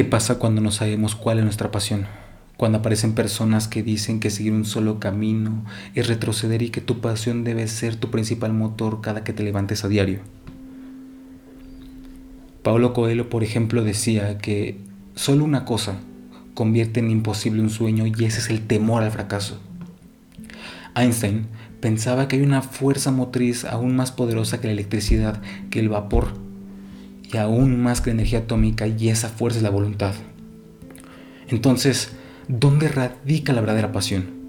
¿Qué 0.00 0.04
pasa 0.06 0.38
cuando 0.38 0.62
no 0.62 0.70
sabemos 0.70 1.14
cuál 1.14 1.36
es 1.36 1.44
nuestra 1.44 1.70
pasión? 1.70 2.06
Cuando 2.56 2.78
aparecen 2.78 3.12
personas 3.12 3.68
que 3.68 3.82
dicen 3.82 4.18
que 4.18 4.30
seguir 4.30 4.54
un 4.54 4.64
solo 4.64 4.98
camino 4.98 5.66
es 5.94 6.08
retroceder 6.08 6.62
y 6.62 6.70
que 6.70 6.80
tu 6.80 7.02
pasión 7.02 7.44
debe 7.44 7.68
ser 7.68 7.96
tu 7.96 8.10
principal 8.10 8.54
motor 8.54 9.02
cada 9.02 9.24
que 9.24 9.34
te 9.34 9.42
levantes 9.42 9.84
a 9.84 9.88
diario. 9.88 10.20
Pablo 12.62 12.94
Coelho, 12.94 13.28
por 13.28 13.44
ejemplo, 13.44 13.84
decía 13.84 14.38
que 14.38 14.78
solo 15.16 15.44
una 15.44 15.66
cosa 15.66 15.96
convierte 16.54 17.00
en 17.00 17.10
imposible 17.10 17.60
un 17.60 17.68
sueño 17.68 18.06
y 18.06 18.24
ese 18.24 18.38
es 18.38 18.48
el 18.48 18.66
temor 18.66 19.02
al 19.02 19.10
fracaso. 19.10 19.60
Einstein 20.96 21.46
pensaba 21.82 22.26
que 22.26 22.36
hay 22.36 22.42
una 22.42 22.62
fuerza 22.62 23.10
motriz 23.10 23.66
aún 23.66 23.96
más 23.96 24.12
poderosa 24.12 24.62
que 24.62 24.68
la 24.68 24.72
electricidad, 24.72 25.42
que 25.68 25.78
el 25.78 25.90
vapor, 25.90 26.32
y 27.32 27.36
aún 27.36 27.80
más 27.82 28.00
que 28.00 28.10
la 28.10 28.14
energía 28.14 28.40
atómica, 28.40 28.86
y 28.86 29.08
esa 29.08 29.28
fuerza 29.28 29.58
es 29.58 29.62
la 29.62 29.70
voluntad. 29.70 30.14
Entonces, 31.48 32.12
¿dónde 32.48 32.88
radica 32.88 33.52
la 33.52 33.60
verdadera 33.60 33.92
pasión? 33.92 34.40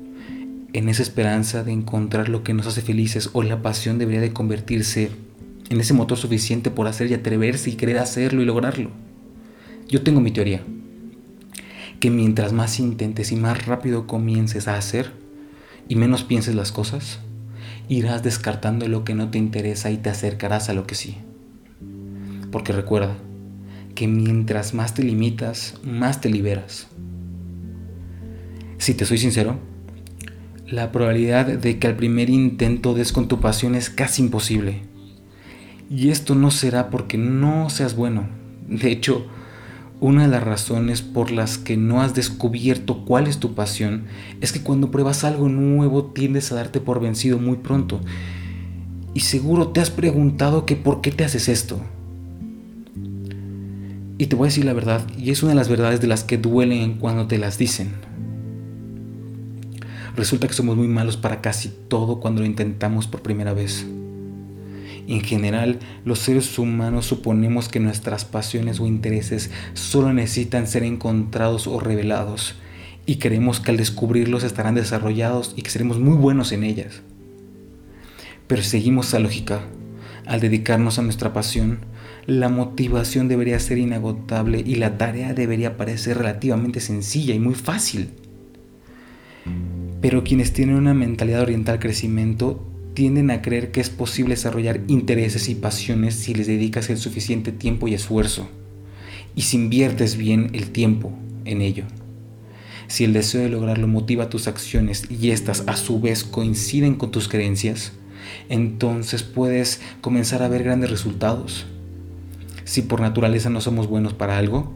En 0.73 0.87
esa 0.87 1.01
esperanza 1.01 1.63
de 1.63 1.71
encontrar 1.71 2.29
lo 2.29 2.43
que 2.43 2.53
nos 2.53 2.67
hace 2.67 2.81
felices 2.81 3.29
o 3.33 3.43
la 3.43 3.61
pasión 3.61 3.97
debería 3.97 4.21
de 4.21 4.33
convertirse 4.33 5.09
en 5.69 5.79
ese 5.79 5.93
motor 5.93 6.17
suficiente 6.17 6.69
por 6.69 6.87
hacer 6.87 7.09
y 7.09 7.13
atreverse 7.13 7.69
y 7.69 7.75
querer 7.75 7.97
hacerlo 7.97 8.41
y 8.41 8.45
lograrlo. 8.45 8.91
Yo 9.87 10.01
tengo 10.03 10.21
mi 10.21 10.31
teoría, 10.31 10.61
que 11.99 12.09
mientras 12.09 12.53
más 12.53 12.79
intentes 12.79 13.31
y 13.31 13.35
más 13.35 13.65
rápido 13.65 14.07
comiences 14.07 14.67
a 14.67 14.77
hacer, 14.77 15.11
y 15.87 15.95
menos 15.95 16.23
pienses 16.23 16.55
las 16.55 16.71
cosas, 16.71 17.19
irás 17.89 18.23
descartando 18.23 18.87
lo 18.87 19.03
que 19.03 19.15
no 19.15 19.29
te 19.29 19.37
interesa 19.37 19.91
y 19.91 19.97
te 19.97 20.09
acercarás 20.09 20.69
a 20.69 20.73
lo 20.73 20.87
que 20.87 20.95
sí. 20.95 21.17
Porque 22.51 22.73
recuerda 22.73 23.15
que 23.95 24.07
mientras 24.07 24.73
más 24.73 24.93
te 24.93 25.03
limitas, 25.03 25.75
más 25.83 26.21
te 26.21 26.29
liberas. 26.29 26.87
Si 28.77 28.93
te 28.93 29.05
soy 29.05 29.17
sincero, 29.17 29.59
la 30.67 30.91
probabilidad 30.91 31.45
de 31.45 31.79
que 31.79 31.87
al 31.87 31.95
primer 31.95 32.29
intento 32.29 32.93
des 32.93 33.11
con 33.11 33.27
tu 33.27 33.39
pasión 33.39 33.75
es 33.75 33.89
casi 33.89 34.21
imposible. 34.21 34.81
Y 35.89 36.09
esto 36.09 36.35
no 36.35 36.51
será 36.51 36.89
porque 36.89 37.17
no 37.17 37.69
seas 37.69 37.95
bueno. 37.95 38.27
De 38.67 38.91
hecho, 38.91 39.27
una 39.99 40.23
de 40.23 40.29
las 40.29 40.43
razones 40.43 41.01
por 41.01 41.29
las 41.29 41.57
que 41.57 41.77
no 41.77 42.01
has 42.01 42.15
descubierto 42.15 43.05
cuál 43.05 43.27
es 43.27 43.37
tu 43.37 43.53
pasión 43.53 44.05
es 44.39 44.51
que 44.51 44.61
cuando 44.61 44.89
pruebas 44.89 45.23
algo 45.23 45.49
nuevo 45.49 46.05
tiendes 46.05 46.51
a 46.51 46.55
darte 46.55 46.79
por 46.79 47.01
vencido 47.01 47.37
muy 47.37 47.57
pronto. 47.57 47.99
Y 49.13 49.19
seguro 49.19 49.67
te 49.67 49.81
has 49.81 49.91
preguntado 49.91 50.65
que 50.65 50.75
por 50.75 51.01
qué 51.01 51.11
te 51.11 51.25
haces 51.25 51.49
esto. 51.49 51.81
Y 54.21 54.27
te 54.27 54.35
voy 54.35 54.45
a 54.45 54.49
decir 54.49 54.65
la 54.65 54.73
verdad, 54.73 55.01
y 55.17 55.31
es 55.31 55.41
una 55.41 55.53
de 55.53 55.55
las 55.55 55.67
verdades 55.67 55.99
de 55.99 56.05
las 56.05 56.23
que 56.23 56.37
duelen 56.37 56.99
cuando 56.99 57.25
te 57.25 57.39
las 57.39 57.57
dicen. 57.57 57.93
Resulta 60.15 60.47
que 60.47 60.53
somos 60.53 60.77
muy 60.77 60.87
malos 60.87 61.17
para 61.17 61.41
casi 61.41 61.73
todo 61.87 62.19
cuando 62.19 62.41
lo 62.41 62.45
intentamos 62.45 63.07
por 63.07 63.23
primera 63.23 63.55
vez. 63.55 63.87
En 65.07 65.21
general, 65.21 65.79
los 66.05 66.19
seres 66.19 66.59
humanos 66.59 67.07
suponemos 67.07 67.67
que 67.67 67.79
nuestras 67.79 68.23
pasiones 68.23 68.79
o 68.79 68.85
intereses 68.85 69.49
solo 69.73 70.13
necesitan 70.13 70.67
ser 70.67 70.83
encontrados 70.83 71.65
o 71.65 71.79
revelados, 71.79 72.53
y 73.07 73.15
creemos 73.15 73.59
que 73.59 73.71
al 73.71 73.77
descubrirlos 73.77 74.43
estarán 74.43 74.75
desarrollados 74.75 75.55
y 75.55 75.63
que 75.63 75.71
seremos 75.71 75.97
muy 75.97 76.15
buenos 76.15 76.51
en 76.51 76.63
ellas. 76.63 77.01
Pero 78.45 78.61
seguimos 78.61 79.07
esa 79.07 79.17
lógica. 79.17 79.61
Al 80.27 80.41
dedicarnos 80.41 80.99
a 80.99 81.01
nuestra 81.01 81.33
pasión, 81.33 81.79
la 82.27 82.49
motivación 82.49 83.27
debería 83.27 83.59
ser 83.59 83.77
inagotable 83.77 84.63
y 84.65 84.75
la 84.75 84.97
tarea 84.97 85.33
debería 85.33 85.77
parecer 85.77 86.17
relativamente 86.17 86.79
sencilla 86.79 87.33
y 87.33 87.39
muy 87.39 87.55
fácil. 87.55 88.09
Pero 90.01 90.23
quienes 90.23 90.53
tienen 90.53 90.75
una 90.75 90.93
mentalidad 90.93 91.41
oriental 91.41 91.75
al 91.75 91.79
crecimiento 91.79 92.67
tienden 92.93 93.31
a 93.31 93.41
creer 93.41 93.71
que 93.71 93.81
es 93.81 93.89
posible 93.89 94.35
desarrollar 94.35 94.81
intereses 94.87 95.49
y 95.49 95.55
pasiones 95.55 96.15
si 96.15 96.33
les 96.33 96.47
dedicas 96.47 96.89
el 96.89 96.97
suficiente 96.97 97.51
tiempo 97.51 97.87
y 97.87 97.93
esfuerzo, 97.93 98.49
y 99.35 99.43
si 99.43 99.57
inviertes 99.57 100.17
bien 100.17 100.49
el 100.53 100.71
tiempo 100.71 101.13
en 101.45 101.61
ello. 101.61 101.85
Si 102.87 103.05
el 103.05 103.13
deseo 103.13 103.41
de 103.41 103.49
lograrlo 103.49 103.87
motiva 103.87 104.29
tus 104.29 104.47
acciones 104.47 105.05
y 105.09 105.29
éstas 105.29 105.63
a 105.67 105.77
su 105.77 106.01
vez 106.01 106.23
coinciden 106.25 106.95
con 106.95 107.11
tus 107.11 107.29
creencias, 107.29 107.93
entonces 108.49 109.23
puedes 109.23 109.79
comenzar 110.01 110.43
a 110.43 110.49
ver 110.49 110.63
grandes 110.63 110.89
resultados. 110.89 111.65
Si 112.71 112.81
por 112.81 113.01
naturaleza 113.01 113.49
no 113.49 113.59
somos 113.59 113.87
buenos 113.87 114.13
para 114.13 114.37
algo, 114.37 114.71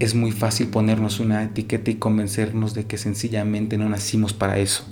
es 0.00 0.14
muy 0.14 0.32
fácil 0.32 0.66
ponernos 0.66 1.18
una 1.18 1.42
etiqueta 1.42 1.90
y 1.90 1.94
convencernos 1.94 2.74
de 2.74 2.84
que 2.84 2.98
sencillamente 2.98 3.78
no 3.78 3.88
nacimos 3.88 4.34
para 4.34 4.58
eso 4.58 4.84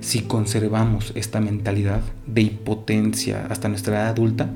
si 0.00 0.22
conservamos 0.22 1.12
esta 1.14 1.40
mentalidad 1.40 2.00
de 2.26 2.40
impotencia 2.40 3.46
hasta 3.48 3.68
nuestra 3.68 3.94
edad 3.94 4.08
adulta, 4.08 4.50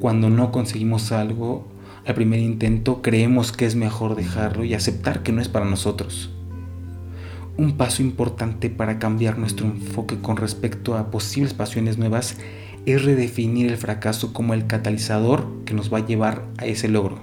cuando 0.00 0.28
no 0.28 0.50
conseguimos 0.50 1.12
algo 1.12 1.68
al 2.04 2.16
primer 2.16 2.40
intento 2.40 3.00
creemos 3.00 3.52
que 3.52 3.66
es 3.66 3.76
mejor 3.76 4.16
dejarlo 4.16 4.64
y 4.64 4.74
aceptar 4.74 5.22
que 5.22 5.30
no 5.30 5.40
es 5.40 5.48
para 5.48 5.66
nosotros. 5.66 6.30
Un 7.56 7.76
paso 7.76 8.02
importante 8.02 8.70
para 8.70 8.98
cambiar 8.98 9.38
nuestro 9.38 9.66
enfoque 9.66 10.20
con 10.20 10.36
respecto 10.36 10.96
a 10.96 11.12
posibles 11.12 11.54
pasiones 11.54 11.96
nuevas 11.96 12.38
es 12.86 13.04
redefinir 13.04 13.70
el 13.70 13.76
fracaso 13.76 14.32
como 14.32 14.54
el 14.54 14.66
catalizador 14.66 15.46
que 15.64 15.74
nos 15.74 15.92
va 15.92 15.98
a 15.98 16.06
llevar 16.06 16.46
a 16.58 16.66
ese 16.66 16.88
logro. 16.88 17.18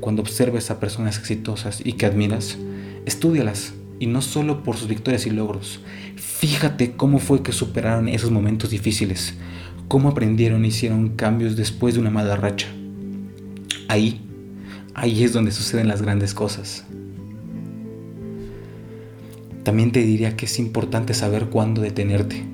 Cuando 0.00 0.22
observes 0.22 0.70
a 0.70 0.80
personas 0.80 1.18
exitosas 1.18 1.80
y 1.84 1.94
que 1.94 2.06
admiras, 2.06 2.58
estudialas 3.06 3.74
y 3.98 4.06
no 4.06 4.22
solo 4.22 4.62
por 4.62 4.76
sus 4.76 4.88
victorias 4.88 5.26
y 5.26 5.30
logros. 5.30 5.80
Fíjate 6.16 6.92
cómo 6.92 7.18
fue 7.18 7.42
que 7.42 7.52
superaron 7.52 8.08
esos 8.08 8.30
momentos 8.30 8.70
difíciles, 8.70 9.34
cómo 9.88 10.08
aprendieron 10.08 10.64
e 10.64 10.68
hicieron 10.68 11.10
cambios 11.10 11.56
después 11.56 11.94
de 11.94 12.00
una 12.00 12.10
mala 12.10 12.36
racha. 12.36 12.66
Ahí, 13.88 14.20
ahí 14.94 15.24
es 15.24 15.32
donde 15.32 15.52
suceden 15.52 15.88
las 15.88 16.02
grandes 16.02 16.34
cosas. 16.34 16.84
También 19.62 19.92
te 19.92 20.02
diría 20.02 20.36
que 20.36 20.44
es 20.44 20.58
importante 20.58 21.14
saber 21.14 21.46
cuándo 21.46 21.80
detenerte, 21.80 22.44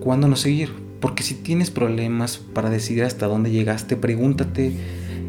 cuándo 0.00 0.28
no 0.28 0.36
seguir, 0.36 0.81
porque 1.02 1.24
si 1.24 1.34
tienes 1.34 1.72
problemas 1.72 2.38
para 2.38 2.70
decidir 2.70 3.02
hasta 3.02 3.26
dónde 3.26 3.50
llegaste, 3.50 3.96
pregúntate, 3.96 4.72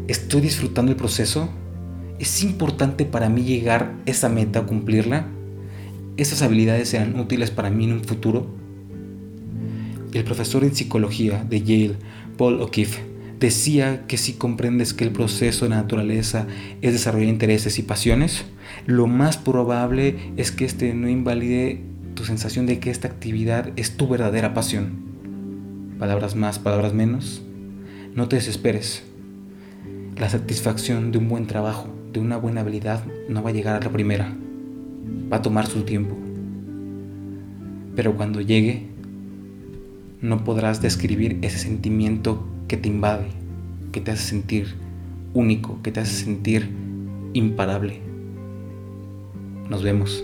¿estoy 0.06 0.40
disfrutando 0.40 0.92
el 0.92 0.96
proceso? 0.96 1.50
¿Es 2.20 2.44
importante 2.44 3.04
para 3.04 3.28
mí 3.28 3.42
llegar 3.42 3.92
a 4.06 4.10
esa 4.10 4.28
meta 4.28 4.60
o 4.60 4.66
cumplirla? 4.66 5.26
¿Esas 6.16 6.42
habilidades 6.42 6.90
serán 6.90 7.18
útiles 7.18 7.50
para 7.50 7.70
mí 7.70 7.86
en 7.86 7.92
un 7.94 8.04
futuro? 8.04 8.46
El 10.12 10.22
profesor 10.22 10.62
en 10.62 10.76
psicología 10.76 11.42
de 11.42 11.62
Yale, 11.62 11.96
Paul 12.38 12.62
O'Keefe, 12.62 13.02
decía 13.40 14.06
que 14.06 14.16
si 14.16 14.34
comprendes 14.34 14.94
que 14.94 15.02
el 15.02 15.10
proceso 15.10 15.64
de 15.64 15.70
la 15.70 15.78
naturaleza 15.78 16.46
es 16.82 16.92
desarrollar 16.92 17.28
intereses 17.28 17.80
y 17.80 17.82
pasiones, 17.82 18.44
lo 18.86 19.08
más 19.08 19.38
probable 19.38 20.32
es 20.36 20.52
que 20.52 20.66
este 20.66 20.94
no 20.94 21.08
invalide 21.08 21.82
tu 22.14 22.24
sensación 22.24 22.64
de 22.64 22.78
que 22.78 22.90
esta 22.90 23.08
actividad 23.08 23.72
es 23.74 23.96
tu 23.96 24.06
verdadera 24.06 24.54
pasión. 24.54 25.13
Palabras 26.04 26.36
más, 26.36 26.58
palabras 26.58 26.92
menos. 26.92 27.40
No 28.14 28.28
te 28.28 28.36
desesperes. 28.36 29.02
La 30.18 30.28
satisfacción 30.28 31.12
de 31.12 31.16
un 31.16 31.30
buen 31.30 31.46
trabajo 31.46 31.88
de 32.12 32.20
una 32.20 32.36
buena 32.36 32.60
habilidad 32.60 33.02
no 33.30 33.42
va 33.42 33.48
a 33.48 33.52
llegar 33.54 33.74
a 33.74 33.82
la 33.82 33.90
primera. 33.90 34.36
Va 35.32 35.38
a 35.38 35.40
tomar 35.40 35.66
su 35.66 35.84
tiempo. 35.84 36.14
Pero 37.96 38.18
cuando 38.18 38.42
llegue, 38.42 38.86
no 40.20 40.44
podrás 40.44 40.82
describir 40.82 41.38
ese 41.40 41.56
sentimiento 41.56 42.46
que 42.68 42.76
te 42.76 42.90
invade, 42.90 43.28
que 43.90 44.02
te 44.02 44.10
hace 44.10 44.28
sentir 44.28 44.74
único, 45.32 45.80
que 45.80 45.90
te 45.90 46.00
hace 46.00 46.22
sentir 46.24 46.68
imparable. 47.32 48.00
Nos 49.70 49.82
vemos. 49.82 50.22